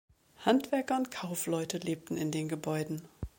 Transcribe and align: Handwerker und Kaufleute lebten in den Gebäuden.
Handwerker 0.45 0.97
und 0.97 1.11
Kaufleute 1.11 1.77
lebten 1.77 2.17
in 2.17 2.31
den 2.31 2.47
Gebäuden. 2.49 3.03